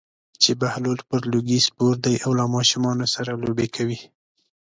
[0.41, 3.99] چې بهلول پر لرګي سپور دی او له ماشومانو سره لوبې کوي.